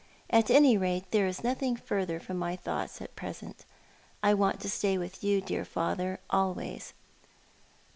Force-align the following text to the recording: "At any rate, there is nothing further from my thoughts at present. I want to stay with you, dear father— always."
"At 0.31 0.49
any 0.49 0.77
rate, 0.79 1.11
there 1.11 1.27
is 1.27 1.43
nothing 1.43 1.75
further 1.75 2.19
from 2.19 2.37
my 2.37 2.55
thoughts 2.55 3.03
at 3.03 3.15
present. 3.15 3.65
I 4.23 4.33
want 4.33 4.59
to 4.61 4.67
stay 4.67 4.97
with 4.97 5.23
you, 5.23 5.41
dear 5.41 5.63
father— 5.63 6.19
always." 6.31 6.95